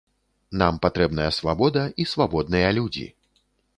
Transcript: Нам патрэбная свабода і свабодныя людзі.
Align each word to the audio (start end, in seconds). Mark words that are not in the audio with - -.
Нам 0.61 0.79
патрэбная 0.85 1.29
свабода 1.39 1.83
і 2.05 2.07
свабодныя 2.15 2.73
людзі. 2.79 3.07